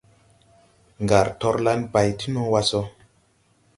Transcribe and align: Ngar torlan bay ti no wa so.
Ngar 1.03 1.27
torlan 1.39 1.81
bay 1.93 2.09
ti 2.19 2.27
no 2.33 2.43
wa 2.51 2.61
so. 2.69 2.81